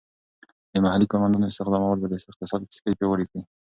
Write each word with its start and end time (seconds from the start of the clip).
د 0.71 0.73
محلی 0.83 1.07
کارمندانو 1.11 1.49
استخدامول 1.49 1.97
به 2.01 2.07
د 2.09 2.13
اقتصاد 2.31 2.61
کښتۍ 2.69 2.93
پیاوړې 2.97 3.25
کړي. 3.29 3.41